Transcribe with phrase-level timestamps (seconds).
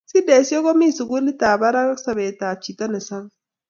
[0.09, 3.35] sidesiek komii sukulit ap parak ak sapet ap chito nesapei